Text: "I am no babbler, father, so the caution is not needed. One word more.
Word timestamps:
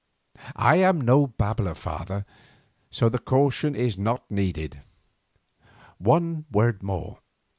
"I 0.55 0.77
am 0.77 0.99
no 0.99 1.27
babbler, 1.27 1.75
father, 1.75 2.25
so 2.89 3.07
the 3.07 3.19
caution 3.19 3.75
is 3.75 3.99
not 3.99 4.31
needed. 4.31 4.81
One 5.99 6.45
word 6.51 6.81
more. 6.81 7.19